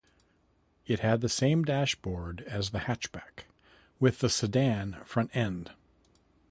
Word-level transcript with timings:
It 0.87 1.01
had 1.01 1.21
the 1.21 1.29
same 1.29 1.61
dashboard 1.63 2.41
as 2.47 2.71
the 2.71 2.79
hatchback, 2.79 3.45
with 3.99 4.17
the 4.17 4.29
sedan 4.31 4.97
front 5.05 5.29
end. 5.35 5.73